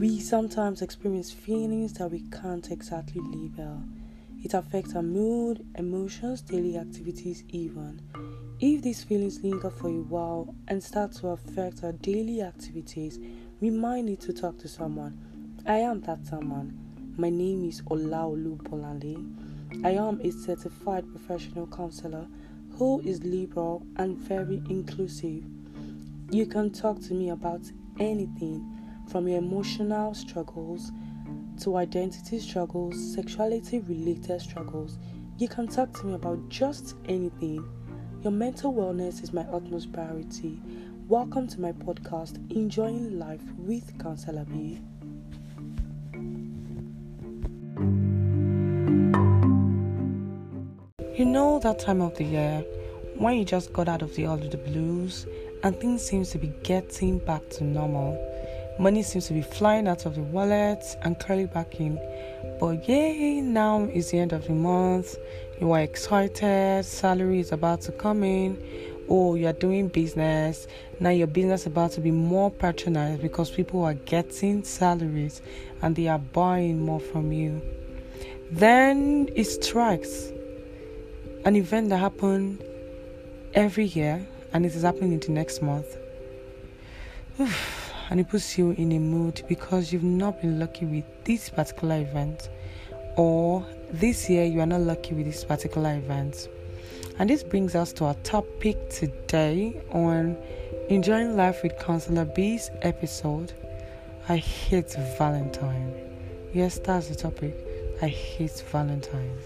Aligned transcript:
We 0.00 0.18
sometimes 0.18 0.80
experience 0.80 1.30
feelings 1.30 1.92
that 1.94 2.10
we 2.10 2.20
can't 2.30 2.70
exactly 2.70 3.20
label. 3.20 3.82
It 4.42 4.54
affects 4.54 4.94
our 4.94 5.02
mood, 5.02 5.62
emotions, 5.74 6.40
daily 6.40 6.78
activities, 6.78 7.44
even. 7.50 8.00
If 8.60 8.80
these 8.80 9.04
feelings 9.04 9.42
linger 9.42 9.68
for 9.68 9.88
a 9.88 10.00
while 10.00 10.54
and 10.68 10.82
start 10.82 11.12
to 11.16 11.28
affect 11.28 11.84
our 11.84 11.92
daily 11.92 12.40
activities, 12.40 13.18
we 13.60 13.68
might 13.68 14.04
need 14.06 14.20
to 14.22 14.32
talk 14.32 14.56
to 14.60 14.68
someone. 14.68 15.18
I 15.66 15.80
am 15.80 16.00
that 16.02 16.24
someone. 16.24 16.78
My 17.18 17.28
name 17.28 17.64
is 17.68 17.82
Olaolu 17.82 18.56
Bolanle. 18.56 19.84
I 19.84 19.90
am 19.90 20.18
a 20.22 20.30
certified 20.30 21.04
professional 21.10 21.66
counselor 21.66 22.26
who 22.80 22.98
is 23.00 23.22
liberal 23.24 23.86
and 23.96 24.16
very 24.16 24.62
inclusive. 24.70 25.44
You 26.30 26.46
can 26.46 26.70
talk 26.70 26.98
to 27.02 27.12
me 27.12 27.28
about 27.28 27.60
anything 27.98 28.66
from 29.06 29.28
your 29.28 29.36
emotional 29.36 30.14
struggles 30.14 30.90
to 31.60 31.76
identity 31.76 32.38
struggles, 32.38 32.96
sexuality 33.14 33.80
related 33.80 34.40
struggles. 34.40 34.96
You 35.36 35.46
can 35.46 35.68
talk 35.68 35.92
to 36.00 36.06
me 36.06 36.14
about 36.14 36.48
just 36.48 36.96
anything. 37.04 37.62
Your 38.22 38.32
mental 38.32 38.72
wellness 38.72 39.22
is 39.22 39.34
my 39.34 39.42
utmost 39.52 39.92
priority. 39.92 40.58
Welcome 41.06 41.48
to 41.48 41.60
my 41.60 41.72
podcast, 41.72 42.38
Enjoying 42.50 43.18
Life 43.18 43.44
with 43.58 44.02
Counselor 44.02 44.46
B. 44.46 44.80
You 51.20 51.26
know 51.26 51.58
that 51.58 51.78
time 51.78 52.00
of 52.00 52.16
the 52.16 52.24
year 52.24 52.64
when 53.18 53.36
you 53.36 53.44
just 53.44 53.74
got 53.74 53.90
out 53.90 54.00
of 54.00 54.14
the 54.14 54.24
all 54.24 54.36
of 54.36 54.50
the 54.50 54.56
blues 54.56 55.26
and 55.62 55.78
things 55.78 56.02
seems 56.02 56.30
to 56.30 56.38
be 56.38 56.50
getting 56.62 57.18
back 57.18 57.46
to 57.50 57.64
normal 57.64 58.16
Money 58.78 59.02
seems 59.02 59.26
to 59.26 59.34
be 59.34 59.42
flying 59.42 59.86
out 59.86 60.06
of 60.06 60.14
the 60.14 60.22
wallet 60.22 60.82
and 61.02 61.18
curling 61.20 61.48
back 61.48 61.78
in. 61.78 62.00
But 62.58 62.88
yay, 62.88 63.42
now 63.42 63.82
is 63.82 64.12
the 64.12 64.18
end 64.18 64.32
of 64.32 64.46
the 64.46 64.54
month. 64.54 65.18
You 65.60 65.72
are 65.72 65.82
excited, 65.82 66.86
salary 66.86 67.40
is 67.40 67.52
about 67.52 67.82
to 67.82 67.92
come 67.92 68.24
in. 68.24 68.56
Oh, 69.10 69.34
you're 69.34 69.52
doing 69.52 69.88
business. 69.88 70.66
Now 71.00 71.10
your 71.10 71.26
business 71.26 71.60
is 71.60 71.66
about 71.66 71.90
to 71.92 72.00
be 72.00 72.12
more 72.12 72.50
patronized 72.50 73.20
because 73.20 73.50
people 73.50 73.84
are 73.84 73.92
getting 73.92 74.64
salaries 74.64 75.42
and 75.82 75.94
they 75.96 76.08
are 76.08 76.18
buying 76.18 76.80
more 76.80 77.00
from 77.00 77.30
you. 77.30 77.60
Then 78.50 79.28
it 79.36 79.44
strikes 79.44 80.32
an 81.44 81.56
event 81.56 81.88
that 81.90 81.98
happens 81.98 82.60
every 83.54 83.84
year 83.84 84.26
and 84.52 84.66
it 84.66 84.74
is 84.74 84.82
happening 84.82 85.12
in 85.12 85.20
the 85.20 85.32
next 85.32 85.62
month 85.62 85.96
and 88.10 88.18
it 88.18 88.28
puts 88.28 88.58
you 88.58 88.72
in 88.72 88.92
a 88.92 88.98
mood 88.98 89.42
because 89.48 89.92
you've 89.92 90.02
not 90.02 90.40
been 90.42 90.58
lucky 90.58 90.84
with 90.84 91.04
this 91.24 91.48
particular 91.48 92.00
event, 92.00 92.50
or 93.16 93.64
this 93.92 94.28
year 94.28 94.44
you 94.44 94.60
are 94.60 94.66
not 94.66 94.80
lucky 94.80 95.14
with 95.14 95.26
this 95.26 95.44
particular 95.44 95.94
event. 95.94 96.48
And 97.18 97.30
this 97.30 97.44
brings 97.44 97.74
us 97.74 97.92
to 97.94 98.06
our 98.06 98.14
topic 98.14 98.90
today 98.90 99.80
on 99.92 100.36
enjoying 100.88 101.36
life 101.36 101.62
with 101.62 101.78
Counselor 101.78 102.24
B's 102.24 102.70
episode. 102.82 103.52
I 104.28 104.36
hate 104.36 104.92
Valentine. 105.16 105.94
Yes, 106.52 106.80
that's 106.80 107.08
the 107.08 107.14
topic. 107.14 107.54
I 108.02 108.08
hate 108.08 108.64
Valentine. 108.72 109.38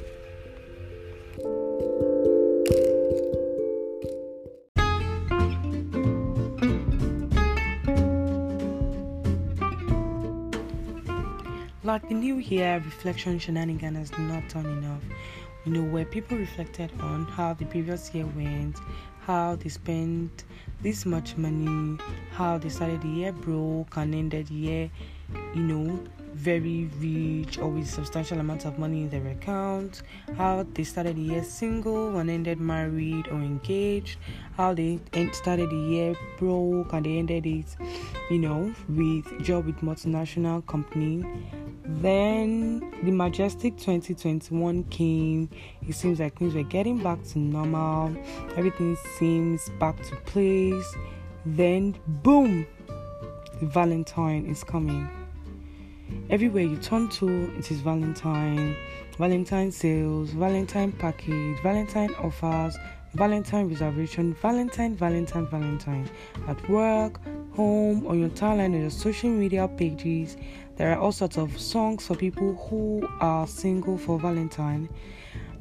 Like 11.94 12.08
the 12.08 12.14
new 12.16 12.38
year 12.38 12.82
reflection 12.84 13.38
shenanigan 13.38 13.94
has 13.94 14.10
not 14.18 14.48
done 14.48 14.66
enough. 14.66 15.02
You 15.64 15.74
know, 15.74 15.84
where 15.84 16.04
people 16.04 16.36
reflected 16.36 16.90
on 16.98 17.24
how 17.24 17.54
the 17.54 17.66
previous 17.66 18.12
year 18.12 18.26
went, 18.34 18.78
how 19.20 19.54
they 19.54 19.68
spent 19.68 20.42
this 20.82 21.06
much 21.06 21.36
money, 21.36 21.96
how 22.32 22.58
they 22.58 22.68
started 22.68 23.00
the 23.00 23.08
year 23.08 23.30
broke 23.30 23.96
and 23.96 24.12
ended 24.12 24.48
the 24.48 24.54
year, 24.54 24.90
you 25.54 25.62
know, 25.62 26.00
very 26.34 26.90
rich 26.98 27.58
or 27.58 27.68
with 27.68 27.88
substantial 27.88 28.38
amounts 28.40 28.64
of 28.64 28.78
money 28.78 29.02
in 29.02 29.10
their 29.10 29.26
account, 29.28 30.02
how 30.36 30.66
they 30.74 30.84
started 30.84 31.16
the 31.16 31.22
year 31.22 31.44
single 31.44 32.16
and 32.18 32.28
ended 32.28 32.60
married 32.60 33.28
or 33.28 33.36
engaged, 33.36 34.18
how 34.56 34.74
they 34.74 34.98
started 35.32 35.70
the 35.70 35.76
year 35.76 36.14
broke 36.38 36.92
and 36.92 37.06
they 37.06 37.18
ended 37.18 37.46
it, 37.46 37.76
you 38.30 38.38
know, 38.38 38.74
with 38.88 39.42
job 39.42 39.66
with 39.66 39.76
multinational 39.76 40.66
company. 40.66 41.24
Then 41.86 42.80
the 43.02 43.10
majestic 43.10 43.76
2021 43.76 44.84
came. 44.84 45.50
It 45.86 45.94
seems 45.94 46.18
like 46.18 46.38
things 46.38 46.54
were 46.54 46.62
getting 46.62 46.98
back 46.98 47.22
to 47.24 47.38
normal. 47.38 48.16
Everything 48.56 48.96
seems 49.18 49.68
back 49.78 50.02
to 50.04 50.16
place. 50.16 50.96
Then 51.46 51.94
boom, 52.06 52.66
Valentine 53.60 54.46
is 54.46 54.64
coming 54.64 55.08
Everywhere 56.30 56.64
you 56.64 56.76
turn 56.76 57.08
to, 57.10 57.52
it 57.56 57.70
is 57.70 57.80
Valentine, 57.80 58.76
Valentine 59.18 59.70
sales, 59.70 60.30
Valentine 60.30 60.92
package, 60.92 61.60
Valentine 61.62 62.14
offers, 62.16 62.76
Valentine 63.14 63.68
reservation, 63.68 64.34
Valentine, 64.34 64.94
Valentine, 64.96 65.46
Valentine. 65.46 66.10
At 66.48 66.68
work, 66.68 67.20
home, 67.54 68.06
on 68.06 68.18
your 68.18 68.30
timeline, 68.30 68.74
on 68.74 68.80
your 68.80 68.90
social 68.90 69.30
media 69.30 69.68
pages, 69.68 70.36
there 70.76 70.92
are 70.92 70.98
all 70.98 71.12
sorts 71.12 71.38
of 71.38 71.58
songs 71.60 72.06
for 72.06 72.16
people 72.16 72.54
who 72.68 73.08
are 73.20 73.46
single 73.46 73.96
for 73.96 74.18
Valentine. 74.18 74.88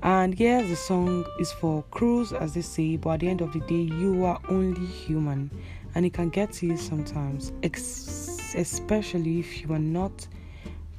And 0.02 0.38
yes, 0.40 0.68
the 0.68 0.76
song 0.76 1.26
is 1.40 1.52
for 1.54 1.84
cruise, 1.92 2.34
as 2.34 2.56
they 2.56 2.62
say, 2.62 2.98
but 2.98 3.12
at 3.12 3.20
the 3.20 3.30
end 3.30 3.42
of 3.42 3.54
the 3.54 3.60
day, 3.60 3.76
you 3.76 4.26
are 4.26 4.42
only 4.50 4.86
human, 4.86 5.52
and 5.94 6.06
it 6.06 6.14
can 6.14 6.30
get 6.30 6.52
to 6.54 6.66
you 6.66 6.78
sometimes, 6.78 7.54
especially 8.56 9.40
if 9.40 9.62
you 9.62 9.74
are 9.74 9.80
not 9.80 10.28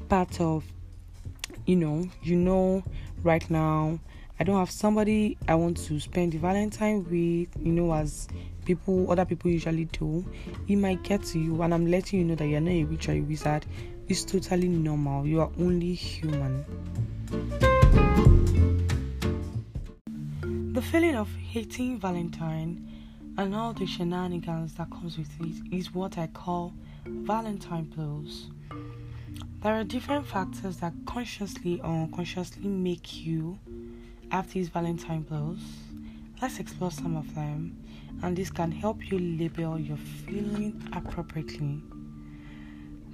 part 0.08 0.40
of 0.40 0.64
you 1.66 1.76
know 1.76 2.08
you 2.22 2.36
know 2.36 2.82
right 3.22 3.48
now 3.50 3.98
i 4.38 4.44
don't 4.44 4.58
have 4.58 4.70
somebody 4.70 5.36
i 5.48 5.54
want 5.54 5.76
to 5.76 5.98
spend 5.98 6.32
the 6.32 6.38
valentine 6.38 7.02
with 7.04 7.48
you 7.64 7.72
know 7.72 7.92
as 7.94 8.28
people 8.64 9.10
other 9.10 9.24
people 9.24 9.50
usually 9.50 9.84
do. 9.86 10.24
It 10.68 10.76
might 10.76 11.02
get 11.02 11.22
to 11.24 11.38
you 11.38 11.62
and 11.62 11.74
i'm 11.74 11.86
letting 11.86 12.20
you 12.20 12.24
know 12.24 12.34
that 12.34 12.46
you're 12.46 12.60
not 12.60 12.72
a 12.72 12.84
witch 12.84 13.08
or 13.08 13.12
a 13.12 13.20
wizard. 13.20 13.66
It's 14.08 14.24
totally 14.24 14.68
normal. 14.68 15.26
You 15.26 15.40
are 15.40 15.50
only 15.58 15.94
human. 15.94 16.64
The 20.72 20.82
feeling 20.82 21.16
of 21.16 21.28
hating 21.34 22.00
valentine 22.00 22.86
and 23.38 23.54
all 23.54 23.72
the 23.72 23.86
shenanigans 23.86 24.74
that 24.74 24.90
comes 24.90 25.18
with 25.18 25.30
it 25.40 25.74
is 25.76 25.92
what 25.94 26.18
i 26.18 26.26
call 26.28 26.72
valentine 27.06 27.84
blues 27.84 28.48
there 29.64 29.80
are 29.80 29.84
different 29.84 30.26
factors 30.26 30.76
that 30.80 30.92
consciously 31.06 31.80
or 31.80 32.02
unconsciously 32.02 32.68
make 32.68 33.24
you 33.24 33.58
have 34.30 34.52
these 34.52 34.68
Valentine 34.68 35.22
blues. 35.22 35.60
Let's 36.42 36.58
explore 36.58 36.90
some 36.90 37.16
of 37.16 37.34
them, 37.34 37.74
and 38.22 38.36
this 38.36 38.50
can 38.50 38.70
help 38.70 39.10
you 39.10 39.18
label 39.18 39.78
your 39.78 39.96
feeling 39.96 40.86
appropriately. 40.92 41.80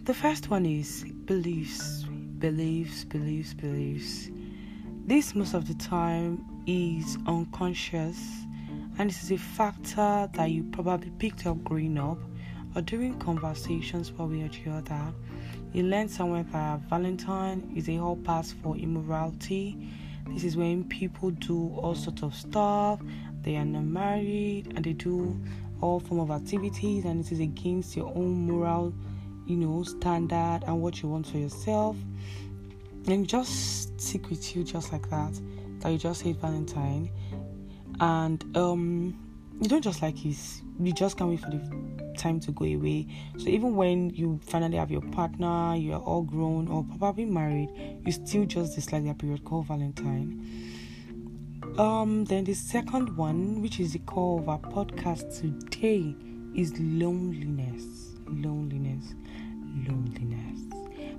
The 0.03 0.13
first 0.13 0.51
one 0.51 0.67
is 0.67 1.05
beliefs, 1.25 2.05
beliefs, 2.41 3.05
beliefs, 3.05 3.55
beliefs. 3.55 4.31
This 5.07 5.37
most 5.37 5.55
of 5.55 5.69
the 5.69 5.75
time 5.75 6.45
is 6.67 7.17
unconscious, 7.29 8.19
and 8.99 9.09
this 9.09 9.23
is 9.23 9.31
a 9.31 9.39
factor 9.39 10.29
that 10.33 10.51
you 10.51 10.65
probably 10.73 11.11
picked 11.11 11.47
up 11.47 11.63
growing 11.63 11.97
up 11.97 12.19
or 12.75 12.83
during 12.83 13.19
conversations 13.19 14.13
way 14.13 14.43
or 14.43 14.49
the 14.49 14.71
other 14.71 15.15
you 15.73 15.85
learn 15.85 16.09
somewhere 16.09 16.45
that 16.53 16.81
Valentine 16.89 17.73
is 17.77 17.89
a 17.89 17.97
hall 17.97 18.17
pass 18.17 18.53
for 18.53 18.77
immorality. 18.77 19.79
This 20.31 20.43
is 20.43 20.57
when 20.57 20.83
people 20.83 21.31
do 21.31 21.73
all 21.77 21.95
sorts 21.95 22.23
of 22.23 22.35
stuff. 22.35 23.01
They 23.43 23.57
are 23.57 23.65
not 23.65 23.85
married 23.85 24.73
and 24.75 24.85
they 24.85 24.95
do 24.95 25.41
all 25.81 26.01
form 26.01 26.21
of 26.21 26.31
activities, 26.31 27.05
and 27.05 27.25
it 27.25 27.31
is 27.33 27.39
against 27.41 27.97
your 27.97 28.09
own 28.09 28.47
moral, 28.49 28.93
you 29.47 29.57
know, 29.57 29.85
standard 29.85 30.61
and 30.67 30.83
what 30.83 31.03
you 31.03 31.09
want 31.09 31.27
for 31.27 31.39
yourself. 31.39 31.97
And 33.07 33.27
just 33.27 34.01
stick 34.01 34.29
with 34.29 34.55
you 34.55 34.65
just 34.65 34.93
like 34.93 35.09
that. 35.09 35.41
That 35.81 35.91
you 35.91 35.99
just 35.99 36.21
hate 36.23 36.37
Valentine, 36.37 37.11
and 38.01 38.45
um, 38.57 39.17
you 39.63 39.69
don't 39.69 39.83
just 39.83 40.03
like 40.03 40.19
his. 40.19 40.63
You 40.81 40.93
just 40.93 41.17
can't 41.17 41.31
wait 41.31 41.41
for 41.41 41.51
the 41.51 42.00
time 42.21 42.39
to 42.41 42.53
go 42.53 42.65
away. 42.65 43.09
So 43.39 43.49
even 43.49 43.75
when 43.75 44.11
you 44.11 44.39
finally 44.45 44.77
have 44.77 44.91
your 44.91 45.01
partner, 45.01 45.75
you 45.75 45.95
are 45.95 46.01
all 46.01 46.23
grown 46.23 46.69
or 46.69 46.85
probably 46.99 47.25
married, 47.25 47.71
you 48.05 48.13
still 48.13 48.45
just 48.45 48.75
dislike 48.75 49.05
that 49.07 49.19
period 49.19 49.45
called 49.45 49.67
Valentine. 49.67 50.47
Um, 51.79 52.25
then 52.27 52.45
the 52.45 52.55
second 52.55 53.17
one, 53.17 53.63
which 53.63 53.81
is 53.81 53.93
the 53.95 54.01
core 54.01 54.41
of 54.41 54.49
our 54.49 54.59
podcast 54.59 55.41
today, 55.41 56.15
is 56.55 56.79
loneliness. 56.79 58.17
Loneliness. 58.27 59.15
Loneliness. 59.89 60.61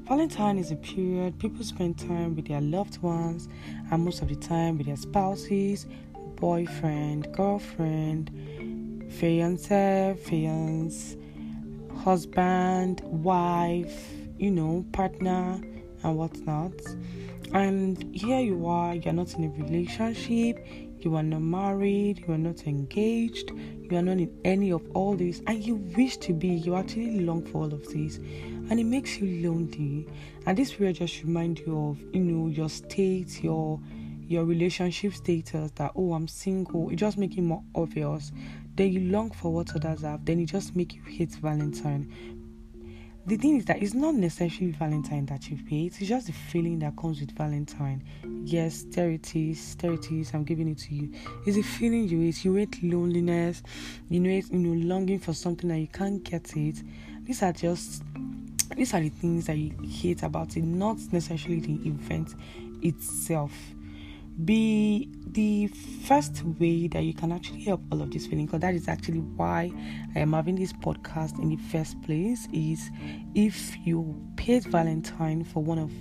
Valentine 0.07 0.57
is 0.57 0.71
a 0.71 0.75
period 0.75 1.39
people 1.39 1.63
spend 1.63 1.97
time 1.97 2.35
with 2.35 2.47
their 2.47 2.59
loved 2.59 3.01
ones 3.01 3.47
and 3.91 4.03
most 4.03 4.21
of 4.21 4.27
the 4.27 4.35
time 4.35 4.77
with 4.77 4.87
their 4.87 4.97
spouses, 4.97 5.85
boyfriend, 6.35 7.31
girlfriend, 7.33 8.29
fiance, 9.11 10.15
fiance, 10.23 11.17
husband, 11.97 13.01
wife, 13.03 14.13
you 14.37 14.51
know, 14.51 14.85
partner, 14.91 15.61
and 16.03 16.17
whatnot. 16.17 16.73
And 17.53 18.03
here 18.15 18.39
you 18.39 18.65
are, 18.67 18.95
you're 18.95 19.13
not 19.13 19.33
in 19.35 19.43
a 19.43 19.49
relationship, 19.49 20.65
you 20.99 21.15
are 21.15 21.23
not 21.23 21.41
married, 21.41 22.23
you 22.25 22.33
are 22.33 22.37
not 22.37 22.65
engaged, 22.65 23.51
you 23.51 23.97
are 23.97 24.01
not 24.01 24.17
in 24.17 24.31
any 24.45 24.71
of 24.71 24.81
all 24.93 25.15
this, 25.15 25.41
and 25.47 25.63
you 25.63 25.75
wish 25.97 26.17
to 26.17 26.33
be, 26.33 26.47
you 26.47 26.75
actually 26.75 27.19
long 27.19 27.45
for 27.45 27.63
all 27.63 27.73
of 27.73 27.85
this, 27.89 28.17
and 28.17 28.79
it 28.79 28.85
makes 28.85 29.17
you 29.17 29.49
lonely. 29.49 30.07
And 30.45 30.57
this 30.57 30.73
period 30.73 30.95
just 30.95 31.23
remind 31.23 31.59
you 31.59 31.89
of, 31.89 31.99
you 32.13 32.21
know, 32.21 32.47
your 32.47 32.69
state, 32.69 33.43
your 33.43 33.79
your 34.27 34.45
relationship 34.45 35.13
status 35.13 35.71
that 35.71 35.91
oh 35.93 36.13
I'm 36.13 36.25
single, 36.25 36.89
it 36.89 36.95
just 36.95 37.17
make 37.17 37.37
it 37.37 37.41
more 37.41 37.63
obvious. 37.75 38.31
Then 38.81 38.93
you 38.93 39.11
long 39.11 39.29
for 39.29 39.53
what 39.53 39.75
others 39.75 40.01
have, 40.01 40.25
then 40.25 40.39
it 40.39 40.47
just 40.47 40.75
make 40.75 40.95
you 40.95 41.03
hate 41.03 41.29
Valentine 41.35 42.11
the 43.27 43.37
thing 43.37 43.57
is 43.57 43.65
that 43.65 43.79
it's 43.79 43.93
not 43.93 44.15
necessarily 44.15 44.71
Valentine 44.71 45.27
that 45.27 45.47
you 45.47 45.57
hate, 45.67 46.01
it's 46.01 46.09
just 46.09 46.25
the 46.25 46.33
feeling 46.33 46.79
that 46.79 46.97
comes 46.97 47.19
with 47.19 47.29
Valentine. 47.37 48.03
Yes, 48.43 48.81
thirties, 48.91 49.75
thirties, 49.77 50.33
I'm 50.33 50.43
giving 50.43 50.67
it 50.67 50.79
to 50.79 50.95
you. 50.95 51.13
It's 51.45 51.55
a 51.55 51.61
feeling 51.61 52.07
you 52.07 52.21
hate. 52.21 52.43
You 52.43 52.55
hate 52.55 52.81
loneliness, 52.81 53.61
you 54.09 54.19
know, 54.19 54.31
you 54.31 54.57
know, 54.57 54.87
longing 54.87 55.19
for 55.19 55.33
something 55.33 55.69
that 55.69 55.77
you 55.77 55.87
can't 55.87 56.23
get 56.23 56.57
it. 56.57 56.81
These 57.23 57.43
are 57.43 57.53
just 57.53 58.01
these 58.75 58.95
are 58.95 59.01
the 59.01 59.09
things 59.09 59.45
that 59.45 59.57
you 59.57 59.75
hate 59.87 60.23
about 60.23 60.57
it, 60.57 60.63
not 60.63 60.97
necessarily 61.11 61.59
the 61.59 61.87
event 61.87 62.33
itself 62.81 63.51
be 64.45 65.09
the 65.27 65.67
first 66.05 66.43
way 66.59 66.87
that 66.87 67.03
you 67.03 67.13
can 67.13 67.31
actually 67.31 67.63
help 67.63 67.81
all 67.91 68.01
of 68.01 68.11
this 68.11 68.27
feeling 68.27 68.45
because 68.45 68.61
that 68.61 68.73
is 68.73 68.87
actually 68.87 69.19
why 69.19 69.71
I 70.15 70.19
am 70.19 70.33
having 70.33 70.55
this 70.55 70.73
podcast 70.73 71.39
in 71.39 71.49
the 71.49 71.57
first 71.57 72.01
place 72.01 72.47
is 72.51 72.89
if 73.35 73.75
you 73.85 74.21
paid 74.35 74.63
Valentine 74.65 75.43
for 75.43 75.63
one 75.63 75.79
of 75.79 75.91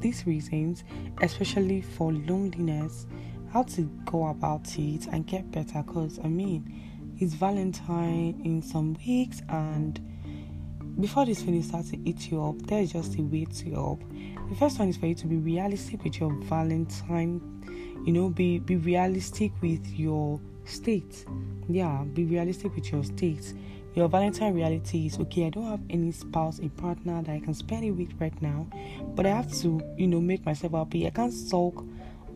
these 0.00 0.26
reasons, 0.26 0.84
especially 1.20 1.82
for 1.82 2.12
loneliness, 2.12 3.06
how 3.52 3.64
to 3.64 3.82
go 4.04 4.28
about 4.28 4.66
it 4.78 5.06
and 5.08 5.26
get 5.26 5.50
better 5.50 5.82
because 5.82 6.18
I 6.22 6.28
mean 6.28 7.14
it's 7.18 7.34
Valentine 7.34 8.40
in 8.44 8.62
some 8.62 8.96
weeks 9.06 9.42
and 9.48 10.00
before 10.98 11.24
this 11.24 11.42
feeling 11.42 11.62
starts 11.62 11.90
to 11.90 12.08
eat 12.08 12.30
you 12.30 12.42
up, 12.44 12.60
there's 12.66 12.92
just 12.92 13.18
a 13.18 13.22
way 13.22 13.44
to 13.44 13.70
help. 13.70 14.02
The 14.50 14.56
first 14.56 14.78
one 14.78 14.88
is 14.88 14.96
for 14.96 15.06
you 15.06 15.14
to 15.14 15.26
be 15.26 15.36
realistic 15.36 16.04
with 16.04 16.20
your 16.20 16.32
Valentine 16.42 17.59
you 18.04 18.12
know 18.12 18.28
be 18.28 18.58
be 18.58 18.76
realistic 18.76 19.52
with 19.60 19.86
your 19.98 20.40
state. 20.64 21.24
Yeah 21.68 22.04
be 22.14 22.24
realistic 22.24 22.74
with 22.74 22.90
your 22.92 23.04
state. 23.04 23.54
Your 23.94 24.08
valentine 24.08 24.54
reality 24.54 25.06
is 25.06 25.18
okay 25.18 25.46
i 25.46 25.50
don't 25.50 25.66
have 25.68 25.80
any 25.90 26.12
spouse 26.12 26.60
a 26.60 26.68
partner 26.68 27.20
that 27.22 27.32
i 27.32 27.40
can 27.40 27.52
spend 27.54 27.84
it 27.84 27.90
with 27.90 28.12
right 28.20 28.40
now 28.40 28.68
but 29.16 29.26
i 29.26 29.30
have 29.30 29.52
to 29.62 29.82
you 29.96 30.06
know 30.06 30.20
make 30.20 30.46
myself 30.46 30.74
happy. 30.74 31.08
I 31.08 31.10
can't 31.10 31.32
sulk 31.32 31.84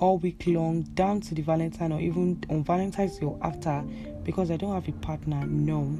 all 0.01 0.19
week 0.19 0.43
long 0.49 0.83
down 0.95 1.21
to 1.21 1.35
the 1.35 1.43
valentine 1.43 1.93
or 1.93 2.01
even 2.01 2.43
on 2.51 2.65
valentine's 2.65 3.19
day 3.19 3.27
or 3.27 3.39
after 3.41 3.85
because 4.25 4.51
i 4.51 4.57
don't 4.57 4.75
have 4.75 4.89
a 4.89 4.93
partner 4.93 5.47
no. 5.47 5.97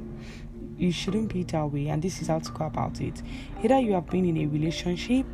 You 0.77 0.91
shouldn't 0.91 1.31
be 1.31 1.43
that 1.43 1.71
way 1.71 1.87
and 1.87 2.01
this 2.01 2.21
is 2.21 2.27
how 2.27 2.39
to 2.39 2.51
go 2.51 2.65
about 2.65 2.99
it. 2.99 3.21
Either 3.63 3.79
you 3.79 3.93
have 3.93 4.07
been 4.07 4.25
in 4.25 4.37
a 4.37 4.45
relationship 4.45 5.25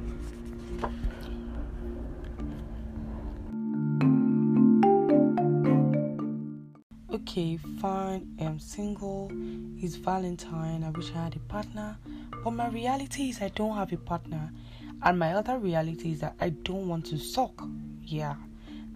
okay, 7.31 7.57
fine, 7.79 8.27
I'm 8.41 8.59
single, 8.59 9.31
it's 9.81 9.95
Valentine, 9.95 10.83
I 10.83 10.89
wish 10.89 11.11
I 11.15 11.23
had 11.23 11.35
a 11.37 11.39
partner. 11.39 11.97
But 12.43 12.51
my 12.51 12.67
reality 12.67 13.29
is 13.29 13.41
I 13.41 13.47
don't 13.55 13.77
have 13.77 13.93
a 13.93 13.97
partner. 13.97 14.51
And 15.01 15.17
my 15.17 15.33
other 15.33 15.57
reality 15.57 16.11
is 16.11 16.19
that 16.19 16.35
I 16.41 16.49
don't 16.49 16.89
want 16.89 17.05
to 17.05 17.17
suck. 17.17 17.63
Yeah, 18.03 18.35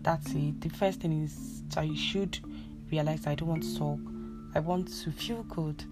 that's 0.02 0.34
it. 0.34 0.60
The 0.60 0.68
first 0.68 1.00
thing 1.00 1.24
is 1.24 1.64
you 1.82 1.96
should 1.96 2.40
realize 2.92 3.26
I 3.26 3.36
don't 3.36 3.48
want 3.48 3.64
to 3.64 3.70
suck. 3.70 4.00
I 4.54 4.60
want 4.60 4.90
to 5.04 5.12
feel 5.12 5.44
good. 5.44 5.86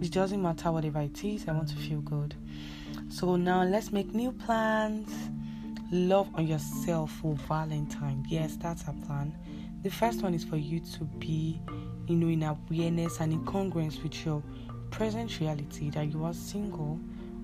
It 0.00 0.10
doesn't 0.10 0.42
matter 0.42 0.72
whatever 0.72 1.00
it 1.02 1.22
is, 1.22 1.46
I 1.46 1.52
want 1.52 1.68
to 1.68 1.76
feel 1.76 2.00
good. 2.00 2.34
So 3.08 3.36
now 3.36 3.62
let's 3.62 3.92
make 3.92 4.12
new 4.12 4.32
plans. 4.32 5.12
Love 5.92 6.28
on 6.34 6.44
yourself 6.44 7.12
for 7.12 7.36
Valentine. 7.46 8.26
Yes, 8.28 8.56
that's 8.56 8.82
a 8.82 8.94
plan. 9.06 9.32
The 9.82 9.90
first 9.90 10.22
one 10.22 10.32
is 10.32 10.44
for 10.44 10.56
you 10.56 10.78
to 10.78 11.04
be, 11.04 11.60
you 12.06 12.14
know, 12.14 12.28
in 12.28 12.44
awareness 12.44 13.18
and 13.18 13.32
in 13.32 13.44
congruence 13.44 14.00
with 14.00 14.24
your 14.24 14.40
present 14.92 15.40
reality 15.40 15.90
that 15.90 16.12
you 16.12 16.24
are 16.24 16.32
single 16.32 17.00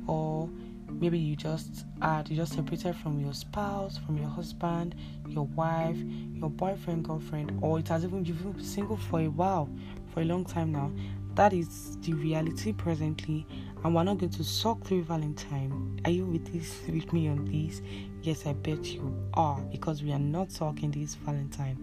or 0.07 0.49
maybe 0.89 1.19
you 1.19 1.35
just 1.35 1.85
are 2.01 2.23
you 2.29 2.37
just 2.37 2.55
separated 2.55 2.95
from 2.95 3.19
your 3.21 3.35
spouse, 3.35 3.99
from 3.99 4.17
your 4.17 4.29
husband, 4.29 4.95
your 5.27 5.47
wife, 5.47 5.97
your 6.33 6.51
boyfriend, 6.51 7.05
girlfriend, 7.05 7.59
or 7.61 7.81
it 7.81 7.89
has 7.89 8.05
even 8.05 8.25
you've 8.25 8.41
been 8.41 8.63
single 8.65 8.97
for 8.97 9.21
a 9.21 9.29
while, 9.29 9.69
for 10.15 10.21
a 10.21 10.25
long 10.25 10.45
time 10.45 10.71
now. 10.71 10.93
That 11.35 11.53
is 11.53 11.97
the 11.99 12.15
reality 12.15 12.73
presently, 12.73 13.47
and 13.85 13.95
we're 13.95 14.03
not 14.03 14.19
going 14.19 14.33
to 14.33 14.45
suck 14.45 14.85
through 14.85 15.05
Valentine. 15.05 16.01
Are 16.05 16.11
you 16.11 16.25
with 16.25 16.53
this 16.53 16.81
with 16.89 17.13
me 17.13 17.29
on 17.29 17.45
this? 17.45 17.81
Yes, 18.23 18.47
I 18.47 18.53
bet 18.55 18.85
you 18.87 19.17
are 19.35 19.61
because 19.71 20.03
we 20.03 20.13
are 20.13 20.19
not 20.19 20.51
talking 20.51 20.91
this 20.91 21.15
Valentine. 21.15 21.79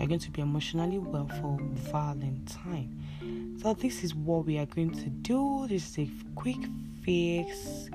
We're 0.00 0.06
going 0.06 0.20
to 0.20 0.30
be 0.30 0.40
emotionally 0.40 0.98
well 0.98 1.28
for 1.28 1.58
Valentine. 1.92 3.58
So, 3.60 3.74
this 3.74 4.02
is 4.02 4.14
what 4.14 4.46
we 4.46 4.56
are 4.56 4.64
going 4.64 4.92
to 4.92 5.10
do. 5.10 5.66
This 5.68 5.98
is 5.98 6.08
a 6.08 6.10
quick 6.34 6.56
fix. 7.02 7.90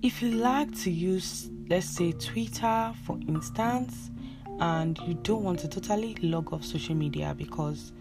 If 0.00 0.22
you 0.22 0.30
like 0.30 0.74
to 0.84 0.90
use, 0.90 1.50
let's 1.68 1.86
say, 1.86 2.12
Twitter 2.12 2.94
for 3.04 3.18
instance, 3.28 4.10
and 4.58 4.98
you 5.00 5.12
don't 5.22 5.42
want 5.42 5.58
to 5.58 5.68
totally 5.68 6.14
log 6.22 6.50
off 6.54 6.64
social 6.64 6.94
media 6.94 7.34
because 7.36 7.92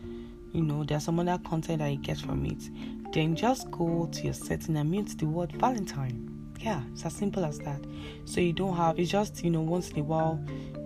you 0.54 0.64
know 0.64 0.86
there's 0.86 1.04
some 1.04 1.20
other 1.20 1.38
content 1.44 1.80
that 1.80 1.92
you 1.92 1.98
get 1.98 2.18
from 2.18 2.46
it, 2.46 2.70
then 3.12 3.36
just 3.36 3.70
go 3.72 4.08
to 4.14 4.24
your 4.24 4.34
setting 4.34 4.78
and 4.78 4.90
mute 4.90 5.18
the 5.18 5.26
word 5.26 5.52
Valentine. 5.52 6.37
Yeah, 6.60 6.82
it's 6.94 7.06
as 7.06 7.14
simple 7.14 7.46
as 7.46 7.60
that. 7.60 7.80
So 8.26 8.42
you 8.42 8.54
don't 8.54 8.76
have 8.76 9.00
it's 9.00 9.12
just 9.12 9.44
you 9.44 9.52
know 9.52 9.62
once 9.62 9.92
in 9.92 10.00
a 10.00 10.04
while 10.04 10.36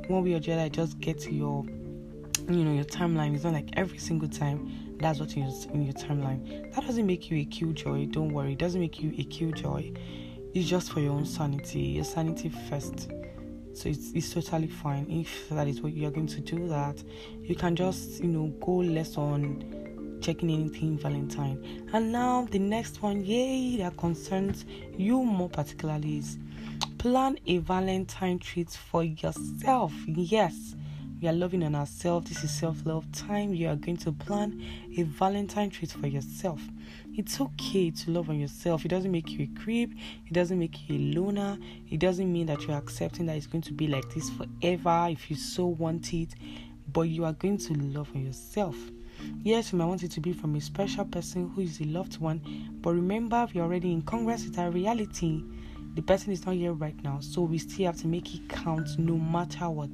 one 0.07 0.23
way 0.23 0.33
or 0.33 0.39
the 0.39 0.53
other 0.53 0.69
just 0.69 0.99
get 0.99 1.19
to 1.21 1.31
your 1.33 1.65
you 2.49 2.63
know 2.63 2.73
your 2.73 2.83
timeline. 2.83 3.33
It's 3.35 3.43
not 3.43 3.53
like 3.53 3.69
every 3.73 3.97
single 3.97 4.27
time 4.27 4.97
that's 4.99 5.19
what 5.19 5.35
is 5.37 5.65
in 5.65 5.83
your 5.83 5.93
timeline. 5.93 6.73
That 6.73 6.85
doesn't 6.85 7.05
make 7.05 7.31
you 7.31 7.37
a 7.37 7.45
killjoy 7.45 8.07
don't 8.07 8.33
worry. 8.33 8.53
It 8.53 8.59
doesn't 8.59 8.79
make 8.79 9.01
you 9.01 9.13
a 9.17 9.23
killjoy. 9.23 9.91
It's 10.53 10.67
just 10.67 10.91
for 10.91 10.99
your 10.99 11.13
own 11.13 11.25
sanity 11.25 11.79
your 11.79 12.03
sanity 12.03 12.49
first. 12.69 13.09
So 13.73 13.87
it's, 13.87 14.11
it's 14.11 14.33
totally 14.33 14.67
fine. 14.67 15.09
If 15.09 15.47
that 15.49 15.65
is 15.67 15.81
what 15.81 15.93
you're 15.93 16.11
going 16.11 16.27
to 16.27 16.41
do 16.41 16.67
that 16.67 17.01
you 17.41 17.55
can 17.55 17.75
just 17.75 18.21
you 18.21 18.29
know 18.29 18.47
go 18.59 18.77
less 18.77 19.17
on 19.17 19.80
checking 20.21 20.49
anything 20.49 20.97
valentine 20.97 21.89
and 21.93 22.11
now 22.11 22.47
the 22.51 22.59
next 22.59 23.01
one 23.01 23.23
yay 23.25 23.77
that 23.77 23.95
concerns 23.97 24.65
you 24.97 25.23
more 25.23 25.49
particularly 25.49 26.17
is 26.17 26.37
Plan 27.01 27.35
a 27.47 27.57
Valentine 27.57 28.37
treat 28.37 28.69
for 28.69 29.03
yourself. 29.03 29.91
Yes, 30.05 30.75
we 31.19 31.27
are 31.27 31.33
loving 31.33 31.63
on 31.63 31.73
ourselves. 31.73 32.29
This 32.29 32.43
is 32.43 32.51
self 32.51 32.85
love 32.85 33.11
time. 33.11 33.55
You 33.55 33.69
are 33.69 33.75
going 33.75 33.97
to 33.97 34.11
plan 34.11 34.63
a 34.95 35.01
Valentine 35.01 35.71
treat 35.71 35.89
for 35.91 36.05
yourself. 36.05 36.61
It's 37.17 37.41
okay 37.41 37.89
to 37.89 38.11
love 38.11 38.29
on 38.29 38.39
yourself. 38.39 38.85
It 38.85 38.89
doesn't 38.89 39.11
make 39.11 39.31
you 39.31 39.45
a 39.51 39.59
creep. 39.59 39.95
It 40.27 40.33
doesn't 40.33 40.59
make 40.59 40.87
you 40.87 40.95
a 40.95 41.19
loner. 41.19 41.57
It 41.89 41.97
doesn't 41.99 42.31
mean 42.31 42.45
that 42.45 42.67
you're 42.67 42.77
accepting 42.77 43.25
that 43.25 43.35
it's 43.35 43.47
going 43.47 43.63
to 43.63 43.73
be 43.73 43.87
like 43.87 44.07
this 44.13 44.29
forever 44.29 45.07
if 45.09 45.31
you 45.31 45.35
so 45.35 45.65
want 45.65 46.13
it. 46.13 46.35
But 46.93 47.09
you 47.09 47.25
are 47.25 47.33
going 47.33 47.57
to 47.57 47.73
love 47.73 48.11
on 48.13 48.27
yourself. 48.27 48.75
Yes, 49.43 49.71
you 49.71 49.77
might 49.77 49.85
want 49.85 50.03
it 50.03 50.11
to 50.11 50.21
be 50.21 50.33
from 50.33 50.55
a 50.55 50.61
special 50.61 51.05
person 51.05 51.49
who 51.49 51.61
is 51.61 51.79
a 51.81 51.85
loved 51.85 52.19
one, 52.19 52.41
but 52.81 52.93
remember, 52.93 53.47
we're 53.53 53.63
already 53.63 53.91
in 53.91 54.01
congress 54.01 54.45
it's 54.45 54.57
a 54.57 54.69
reality 54.69 55.43
the 55.93 56.01
person 56.01 56.31
is 56.31 56.45
not 56.45 56.55
here 56.55 56.71
right 56.71 57.03
now 57.03 57.19
so 57.19 57.41
we 57.41 57.57
still 57.57 57.85
have 57.85 57.97
to 57.97 58.07
make 58.07 58.33
it 58.33 58.47
count 58.47 58.87
no 58.97 59.17
matter 59.17 59.69
what 59.69 59.89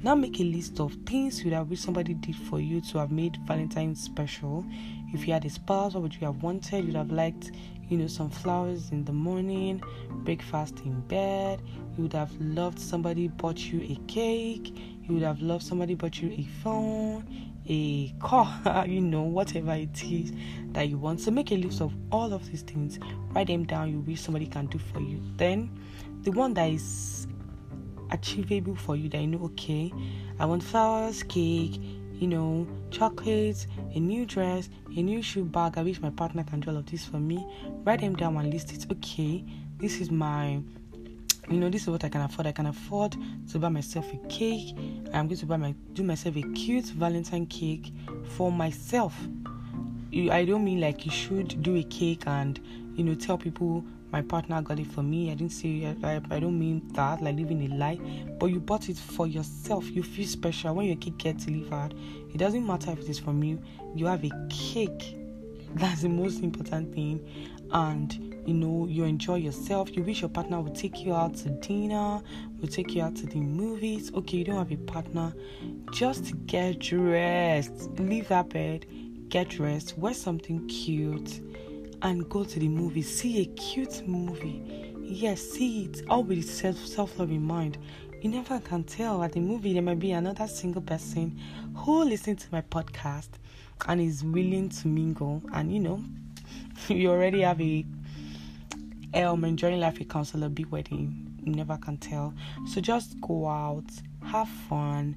Now 0.00 0.14
make 0.14 0.38
a 0.38 0.44
list 0.44 0.78
of 0.78 0.94
things 1.06 1.40
you 1.40 1.46
would 1.46 1.54
have 1.54 1.70
wish 1.70 1.80
somebody 1.80 2.14
did 2.14 2.36
for 2.36 2.60
you 2.60 2.80
to 2.92 2.98
have 2.98 3.10
made 3.10 3.36
Valentine's 3.48 4.00
special. 4.00 4.64
If 5.12 5.26
you 5.26 5.32
had 5.32 5.44
a 5.44 5.50
spouse, 5.50 5.94
what 5.94 6.04
would 6.04 6.14
you 6.14 6.24
have 6.26 6.40
wanted? 6.40 6.84
You'd 6.84 6.94
have 6.94 7.10
liked, 7.10 7.50
you 7.88 7.98
know, 7.98 8.06
some 8.06 8.30
flowers 8.30 8.92
in 8.92 9.04
the 9.04 9.12
morning, 9.12 9.82
breakfast 10.24 10.80
in 10.84 11.00
bed. 11.08 11.60
You 11.96 12.04
would 12.04 12.12
have 12.12 12.30
loved 12.40 12.78
somebody 12.78 13.26
bought 13.26 13.58
you 13.58 13.80
a 13.80 13.96
cake. 14.06 14.72
You 15.02 15.14
would 15.14 15.24
have 15.24 15.42
loved 15.42 15.64
somebody 15.64 15.96
bought 15.96 16.22
you 16.22 16.30
a 16.30 16.44
phone, 16.62 17.26
a 17.68 18.14
car, 18.20 18.84
you 18.88 19.00
know, 19.00 19.22
whatever 19.22 19.72
it 19.74 20.02
is 20.04 20.32
that 20.72 20.88
you 20.88 20.98
want. 20.98 21.20
So 21.20 21.30
make 21.30 21.52
a 21.52 21.56
list 21.56 21.80
of 21.80 21.92
all 22.10 22.32
of 22.32 22.46
these 22.50 22.62
things. 22.62 22.98
Write 23.32 23.48
them 23.48 23.64
down. 23.64 23.90
You 23.90 24.00
wish 24.00 24.20
somebody 24.20 24.46
can 24.46 24.66
do 24.66 24.78
for 24.78 25.00
you. 25.00 25.20
Then 25.36 25.70
the 26.22 26.30
one 26.30 26.54
that 26.54 26.70
is 26.70 27.26
achievable 28.10 28.74
for 28.74 28.96
you 28.96 29.08
that 29.10 29.20
you 29.20 29.26
know, 29.26 29.44
okay, 29.44 29.92
I 30.38 30.46
want 30.46 30.62
flowers, 30.62 31.22
cake, 31.22 31.80
you 32.14 32.26
know, 32.26 32.66
chocolates, 32.90 33.66
a 33.94 34.00
new 34.00 34.26
dress, 34.26 34.68
a 34.96 35.02
new 35.02 35.22
shoe 35.22 35.44
bag. 35.44 35.78
I 35.78 35.82
wish 35.82 36.00
my 36.00 36.10
partner 36.10 36.44
can 36.44 36.60
do 36.60 36.70
all 36.70 36.76
of 36.76 36.86
this 36.86 37.04
for 37.04 37.18
me. 37.18 37.46
Write 37.84 38.00
them 38.00 38.16
down 38.16 38.36
and 38.36 38.52
list 38.52 38.72
it. 38.72 38.90
Okay, 38.90 39.44
this 39.78 40.00
is 40.00 40.10
my 40.10 40.60
you 41.50 41.58
know 41.58 41.68
this 41.68 41.82
is 41.82 41.88
what 41.88 42.04
i 42.04 42.08
can 42.08 42.20
afford 42.20 42.46
i 42.46 42.52
can 42.52 42.66
afford 42.66 43.16
to 43.50 43.58
buy 43.58 43.68
myself 43.68 44.06
a 44.12 44.28
cake 44.28 44.74
i'm 45.12 45.26
going 45.26 45.38
to 45.38 45.46
buy 45.46 45.56
my 45.56 45.74
do 45.94 46.02
myself 46.02 46.36
a 46.36 46.42
cute 46.52 46.86
valentine 46.86 47.46
cake 47.46 47.92
for 48.36 48.52
myself 48.52 49.14
you, 50.10 50.30
i 50.30 50.44
don't 50.44 50.64
mean 50.64 50.80
like 50.80 51.06
you 51.06 51.12
should 51.12 51.62
do 51.62 51.76
a 51.76 51.82
cake 51.84 52.24
and 52.26 52.60
you 52.96 53.04
know 53.04 53.14
tell 53.14 53.38
people 53.38 53.84
my 54.10 54.22
partner 54.22 54.62
got 54.62 54.78
it 54.78 54.86
for 54.86 55.02
me. 55.02 55.30
I 55.30 55.34
didn't 55.34 55.52
say 55.52 55.94
I, 56.02 56.14
I, 56.14 56.20
I, 56.30 56.40
don't 56.40 56.58
mean 56.58 56.82
that 56.94 57.22
like 57.22 57.36
living 57.36 57.70
a 57.70 57.74
lie, 57.74 57.98
but 58.38 58.46
you 58.46 58.58
bought 58.60 58.88
it 58.88 58.96
for 58.96 59.26
yourself. 59.26 59.88
You 59.90 60.02
feel 60.02 60.26
special 60.26 60.74
when 60.74 60.86
your 60.86 60.96
cake 60.96 61.18
gets 61.18 61.44
delivered. 61.44 61.94
It 62.32 62.38
doesn't 62.38 62.66
matter 62.66 62.92
if 62.92 63.00
it 63.00 63.08
is 63.08 63.18
from 63.18 63.42
you. 63.42 63.60
You 63.94 64.06
have 64.06 64.24
a 64.24 64.30
cake. 64.48 65.16
That's 65.74 66.02
the 66.02 66.08
most 66.08 66.42
important 66.42 66.94
thing, 66.94 67.20
and 67.70 68.27
you 68.48 68.54
know 68.54 68.86
you 68.86 69.04
enjoy 69.04 69.34
yourself. 69.34 69.94
You 69.94 70.02
wish 70.02 70.22
your 70.22 70.30
partner 70.30 70.58
would 70.60 70.74
take 70.74 71.04
you 71.04 71.14
out 71.14 71.34
to 71.36 71.50
dinner, 71.50 72.22
would 72.60 72.72
take 72.72 72.94
you 72.94 73.02
out 73.02 73.14
to 73.16 73.26
the 73.26 73.40
movies. 73.40 74.10
Okay, 74.14 74.38
you 74.38 74.44
don't 74.44 74.56
have 74.56 74.72
a 74.72 74.76
partner, 74.76 75.34
just 75.92 76.32
get 76.46 76.78
dressed. 76.78 77.90
Leave 77.98 78.28
that 78.28 78.48
bed, 78.48 78.86
get 79.28 79.50
dressed, 79.50 79.98
wear 79.98 80.14
something 80.14 80.66
cute 80.66 81.40
and 82.00 82.28
go 82.30 82.42
to 82.42 82.58
the 82.58 82.68
movie, 82.68 83.02
see 83.02 83.42
a 83.42 83.44
cute 83.56 84.08
movie. 84.08 84.94
Yes, 85.02 85.42
see 85.42 85.84
it 85.84 86.02
all 86.08 86.22
with 86.24 86.48
self 86.48 86.78
self 86.78 87.18
love 87.18 87.30
in 87.30 87.42
mind. 87.42 87.76
You 88.22 88.30
never 88.30 88.60
can 88.60 88.82
tell 88.82 89.22
at 89.22 89.32
the 89.32 89.40
movie 89.40 89.74
there 89.74 89.82
might 89.82 89.98
be 89.98 90.12
another 90.12 90.46
single 90.46 90.82
person 90.82 91.38
who 91.76 92.02
listens 92.02 92.44
to 92.44 92.48
my 92.50 92.62
podcast 92.62 93.28
and 93.86 94.00
is 94.00 94.24
willing 94.24 94.70
to 94.70 94.88
mingle 94.88 95.40
and 95.52 95.72
you 95.72 95.78
know 95.78 96.02
you 96.88 97.10
already 97.10 97.42
have 97.42 97.60
a 97.60 97.84
um 99.14 99.44
enjoying 99.44 99.80
life 99.80 100.00
a 100.00 100.04
counselor 100.04 100.48
be 100.48 100.64
wedding. 100.64 101.38
You 101.42 101.52
never 101.52 101.76
can 101.76 101.96
tell. 101.96 102.34
So 102.66 102.80
just 102.80 103.20
go 103.20 103.48
out, 103.48 103.84
have 104.24 104.48
fun, 104.48 105.16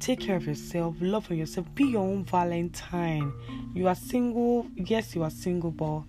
take 0.00 0.20
care 0.20 0.36
of 0.36 0.46
yourself, 0.46 0.96
love 1.00 1.30
on 1.30 1.36
yourself, 1.36 1.72
be 1.74 1.84
your 1.84 2.02
own 2.02 2.24
Valentine. 2.24 3.32
You 3.74 3.88
are 3.88 3.94
single, 3.94 4.66
yes, 4.74 5.14
you 5.14 5.22
are 5.22 5.30
single, 5.30 5.70
but 5.70 6.02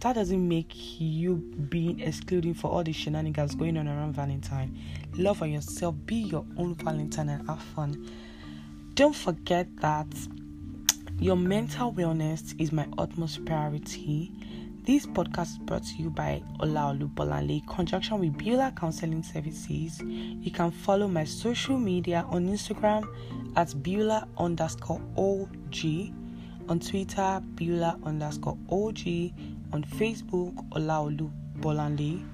that 0.00 0.14
doesn't 0.14 0.48
make 0.48 0.72
you 1.00 1.36
being 1.68 2.00
excluding 2.00 2.54
for 2.54 2.70
all 2.70 2.84
the 2.84 2.92
shenanigans 2.92 3.54
going 3.54 3.76
on 3.76 3.88
around 3.88 4.14
Valentine. 4.14 4.78
Love 5.14 5.42
on 5.42 5.50
yourself, 5.50 5.94
be 6.06 6.16
your 6.16 6.44
own 6.56 6.74
Valentine 6.76 7.28
and 7.30 7.48
have 7.48 7.60
fun. 7.60 8.08
Don't 8.94 9.14
forget 9.14 9.66
that 9.80 10.06
your 11.18 11.36
mental 11.36 11.92
wellness 11.92 12.54
is 12.60 12.70
my 12.70 12.86
utmost 12.96 13.44
priority. 13.44 14.32
This 14.88 15.04
podcast 15.04 15.50
is 15.50 15.58
brought 15.58 15.82
to 15.84 15.96
you 15.96 16.08
by 16.08 16.42
Olaolu 16.60 17.12
Bolanle, 17.14 17.60
conjunction 17.66 18.20
with 18.20 18.38
Beulah 18.38 18.72
Counseling 18.74 19.22
Services. 19.22 20.00
You 20.00 20.50
can 20.50 20.70
follow 20.70 21.06
my 21.06 21.24
social 21.24 21.76
media 21.76 22.24
on 22.30 22.48
Instagram 22.48 23.06
at 23.54 23.74
Beulah 23.82 24.26
underscore 24.38 25.02
OG, 25.18 26.14
on 26.70 26.80
Twitter, 26.80 27.42
Beulah 27.54 27.98
underscore 28.02 28.56
OG, 28.70 29.32
on 29.74 29.84
Facebook, 29.98 30.54
Olaolu 30.70 31.30
Bolanle. 31.60 32.26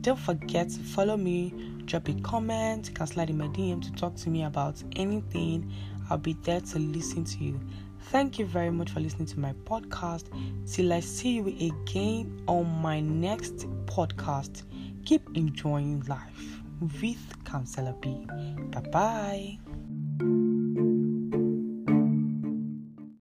Don't 0.00 0.18
forget 0.18 0.70
to 0.70 0.78
follow 0.80 1.18
me, 1.18 1.52
drop 1.84 2.08
a 2.08 2.14
comment, 2.22 2.88
you 2.88 2.94
can 2.94 3.06
slide 3.06 3.28
in 3.28 3.36
my 3.36 3.48
DM 3.48 3.82
to 3.82 3.92
talk 3.92 4.14
to 4.16 4.30
me 4.30 4.44
about 4.44 4.82
anything. 4.96 5.70
I'll 6.08 6.16
be 6.16 6.32
there 6.42 6.62
to 6.62 6.78
listen 6.78 7.24
to 7.24 7.38
you. 7.44 7.60
Thank 8.00 8.38
you 8.38 8.46
very 8.46 8.70
much 8.70 8.90
for 8.90 9.00
listening 9.00 9.26
to 9.26 9.40
my 9.40 9.52
podcast. 9.64 10.24
Till 10.70 10.92
I 10.92 11.00
see 11.00 11.36
you 11.36 11.48
again 11.48 12.42
on 12.46 12.66
my 12.80 13.00
next 13.00 13.66
podcast. 13.86 14.62
Keep 15.04 15.28
enjoying 15.34 16.02
life 16.08 16.62
with 17.00 17.44
Counselor 17.44 17.94
B. 18.00 18.26
Bye 18.70 18.80
bye. 18.90 19.67